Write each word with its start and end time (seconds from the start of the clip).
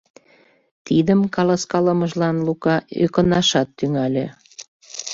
Тидым 0.85 1.21
каласкалымыжлан 1.35 2.37
Лука 2.47 2.75
ӧкынашат 3.03 3.69
тӱҥале. 3.77 4.25